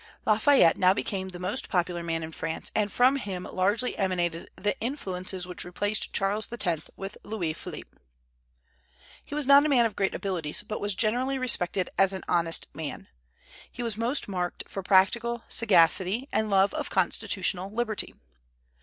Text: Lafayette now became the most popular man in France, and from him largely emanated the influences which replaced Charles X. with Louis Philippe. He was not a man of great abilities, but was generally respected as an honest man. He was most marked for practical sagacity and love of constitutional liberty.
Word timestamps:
Lafayette 0.25 0.77
now 0.79 0.95
became 0.95 1.29
the 1.29 1.37
most 1.37 1.69
popular 1.69 2.01
man 2.01 2.23
in 2.23 2.31
France, 2.31 2.71
and 2.73 2.91
from 2.91 3.17
him 3.17 3.43
largely 3.43 3.95
emanated 3.99 4.49
the 4.55 4.75
influences 4.79 5.45
which 5.45 5.63
replaced 5.63 6.11
Charles 6.11 6.49
X. 6.51 6.89
with 6.95 7.19
Louis 7.21 7.53
Philippe. 7.53 7.91
He 9.23 9.35
was 9.35 9.45
not 9.45 9.63
a 9.63 9.69
man 9.69 9.85
of 9.85 9.95
great 9.95 10.15
abilities, 10.15 10.63
but 10.63 10.81
was 10.81 10.95
generally 10.95 11.37
respected 11.37 11.87
as 11.99 12.13
an 12.13 12.23
honest 12.27 12.65
man. 12.73 13.09
He 13.71 13.83
was 13.83 13.95
most 13.95 14.27
marked 14.27 14.63
for 14.67 14.81
practical 14.81 15.43
sagacity 15.47 16.27
and 16.33 16.49
love 16.49 16.73
of 16.73 16.89
constitutional 16.89 17.69
liberty. 17.71 18.15